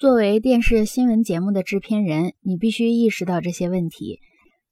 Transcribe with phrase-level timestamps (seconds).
[0.00, 4.18] 作为电视新闻节目的制片人，你必须意识到这些问题。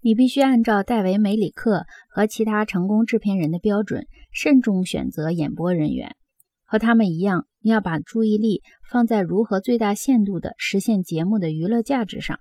[0.00, 6.16] 你必须按照戴维·梅里克和其他成功制片人的标准，慎重选择演播人员。
[6.64, 12.38] 和他们一样，你要把注意力放在如何最大限度地实现节目的娱乐价值上。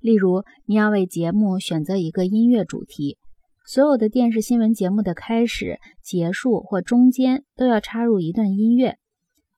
[0.00, 3.18] 例如，你要为节目选择一个音乐主题。
[3.66, 8.96] 所有的电视新闻节目的开始、结束或中间都要插入一段音乐。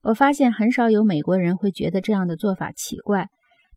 [0.08, 3.28] 我发现很少有美国人会觉得这样的做法奇怪，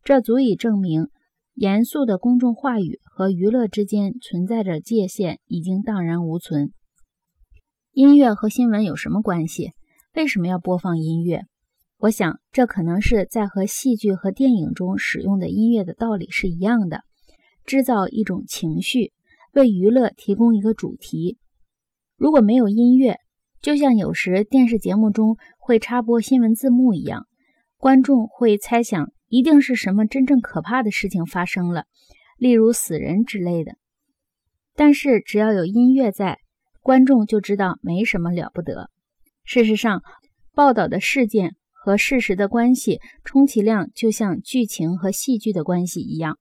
[0.01, 1.09] 这足以证明
[1.55, 6.71] 严肃的公众话语和娱乐之间存在着界限已经荡然无存。
[7.91, 9.73] 音乐和新闻有什么关系？
[10.13, 11.41] 为什么要播放音乐？
[11.97, 17.01] 我想，这可能是在和戏剧和电影中使用的音乐的道理是一样的，
[17.65, 19.11] 制造一种情绪。
[19.51, 21.37] 为娱乐提供一个主题。
[22.15, 23.17] 如果没有音乐，
[23.61, 27.27] 就像有时电视节目中会插播新闻字幕一样，
[27.77, 31.85] 观众会猜想一定是什么真正可怕的事情发生了，
[32.37, 33.73] 例如死人之类的。
[34.75, 36.39] 但是只要有音乐在，
[36.81, 38.89] 观众就知道没什么了不得。
[39.43, 40.01] 事实上，
[40.53, 46.39] 报道的事件和事实的关系，充其量就像剧情和戏剧的关系一样。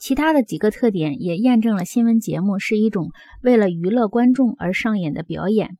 [0.00, 3.10] 其他的几个特点也验证了新闻节目是一种
[3.42, 5.76] 为了娱乐观众而上演的表演。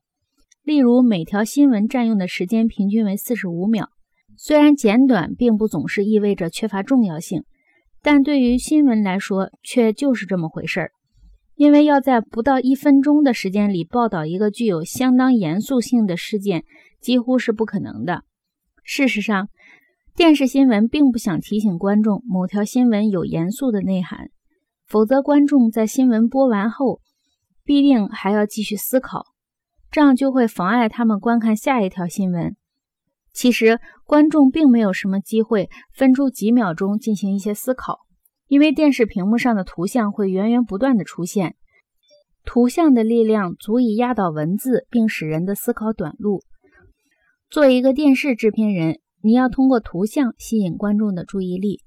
[0.63, 3.89] 例如，每条新闻占用的时间平均为四十五秒。
[4.37, 7.45] 虽然简短并不总是意味着缺乏重要性，
[8.03, 10.91] 但对于新闻来说却就是这么回事儿。
[11.55, 16.63] 因为要在不到一分钟的时间里报道一个具有相当严肃性的事件，
[17.01, 18.23] 几乎是不可能的。
[18.83, 19.49] 事实上，
[20.13, 24.29] 电视新闻并不想提醒观众某条新闻有严肃的内涵，
[24.85, 26.99] 否则观众在新闻播完后
[27.63, 29.23] 必定还要继续思考，
[29.89, 32.57] 这样就会妨碍他们观看下一条新闻。
[33.31, 37.99] 其实，观众并没有什么机会分出几秒钟进行一些思考，
[38.47, 41.55] 因为电视屏幕上的图像会源源不断的出现，
[42.43, 46.43] 图像的力量足以压倒文字，并使人的思考短路。
[47.49, 48.99] 作为一个电视制片人。
[49.23, 51.79] 你要通过图像吸引观众的注意力。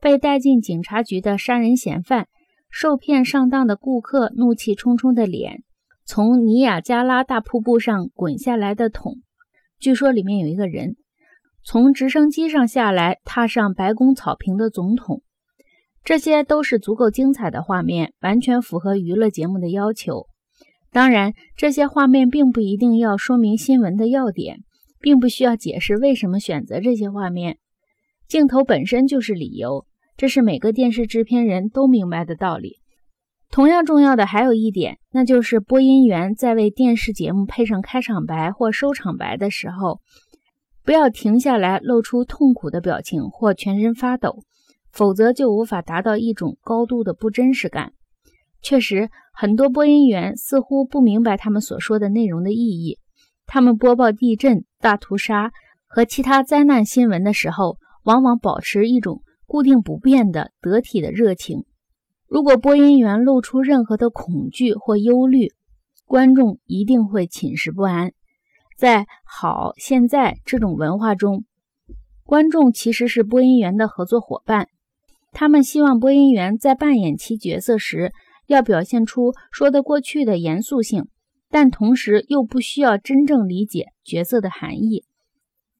[0.00, 2.28] 被带进警察局的杀人嫌犯，
[2.68, 5.62] 受骗上当的顾客怒气冲冲的脸，
[6.04, 9.22] 从尼亚加拉大瀑布上滚下来的桶，
[9.78, 10.96] 据说里面有一个人，
[11.64, 15.22] 从直升机上下来踏上白宫草坪的总统，
[16.04, 20.26] 这些都是足够精彩的画面，完全符合娱乐节目的要求。
[20.92, 24.58] 当然，这些画面并不一定要说明新闻的要点。
[25.04, 27.58] 并不需要解释为什么选择这些画面，
[28.26, 29.84] 镜头本身就是理由，
[30.16, 32.78] 这是每个电视制片人都明白的道理。
[33.50, 40.00] 同样重要的还有一点，那就是播音员在为电视节目配上开场白或收场白的时候，
[40.82, 44.38] 不要停下来露出痛苦的表情或全身发抖，
[44.90, 47.92] 否则就无法达到一种高度的不真实感。
[48.62, 52.98] 确实，很多播音员似乎不明白他们所说的内容的意义。
[53.46, 55.52] 他们播报地震、大屠杀
[55.86, 61.64] 和其他灾难新闻的时候，往往保持一种固定不变的得体的热情。
[62.26, 65.52] 如果播音员露出任何的恐惧或忧虑，
[66.04, 68.12] 观众一定会寝食不安。
[68.76, 71.44] 在“好，现在”这种文化中，
[72.24, 74.68] 观众其实是播音员的合作伙伴。
[75.30, 78.12] 他们希望播音员在扮演其角色时，
[78.46, 81.06] 要表现出说得过去的严肃性。
[81.50, 85.04] 但同时又不需要真正理解角色的含义。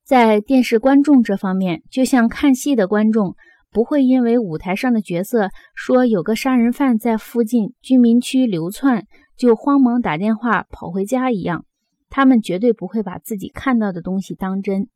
[0.04, 3.36] 在电视观众这方面，就像看戏的观众
[3.72, 11.64] 不会因为舞台上的角色说有个杀人犯在附近居民区流窜，就慌忙打电话跑回家一样，
[12.10, 14.88] 他们绝对不会把自己看到的东西当真。